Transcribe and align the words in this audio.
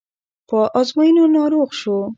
په 0.49 0.59
ازموینو 0.79 1.23
ناروغ 1.35 1.69
شو. 1.79 1.97